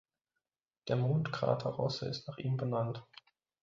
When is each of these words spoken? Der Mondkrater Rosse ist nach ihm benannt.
Der 0.87 0.95
Mondkrater 0.95 1.69
Rosse 1.69 2.07
ist 2.07 2.27
nach 2.27 2.39
ihm 2.39 2.57
benannt. 2.57 3.05